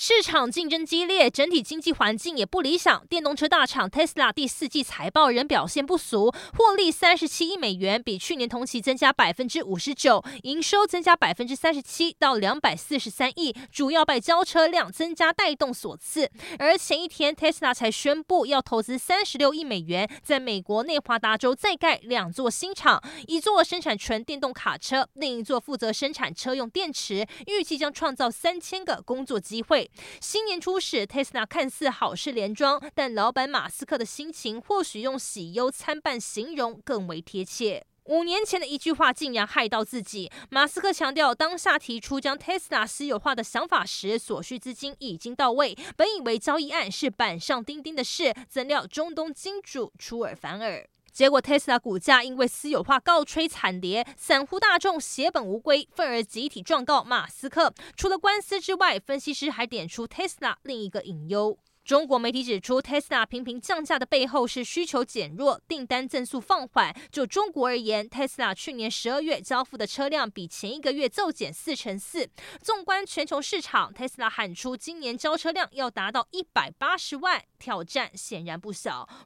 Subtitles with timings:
[0.00, 3.04] 市场竞争激烈，整体经济环境也不理想。
[3.08, 16.30] 电动车大厂 Tesla 第四季财报仍表现不俗，获利三十七亿美元，比去年同期增加百分之五十九，营收增加百分之三十七到两百四十三亿，主要被交车辆增加带动所赐。
[16.60, 29.87] 而前一天，Tesla 才宣布要投资三十六亿美元，在美国内华达州再盖两座新厂，一座生产纯电动卡车，另一座负责生产车用电池，预计将创造三千个工作机会
[30.20, 37.84] 新年初始，Tesla 看似好事连庄，但老板马斯克的心情或许用喜忧参半形容更为贴切。
[38.04, 40.30] 五年前的一句话竟然害到自己。
[40.48, 45.76] 马斯克强调，当下提出将 Tesla 私有化的想法时，所需资金已经到位。
[45.94, 50.88] 本以为交易案是板上钉钉的事，怎料中东金主出尔反尔。
[51.18, 57.74] 结果，Tesla 股价因为私有化告吹惨跌，散户大众血本无归，愤而集体状告马斯克。
[57.96, 61.58] 除了官司之外，分析师还点出 Tesla 另一个隐忧。
[61.84, 66.94] 中国媒体指出，Tesla 频频降价的背后是需求减弱，订单增速放缓。
[67.10, 72.28] 就中国而言，Tesla 去年十二月交付的车辆比前一个月骤减四成四。
[72.60, 79.08] 纵观全球市场，Tesla 喊出今年交车量要达到一百八十万，挑战显然不小。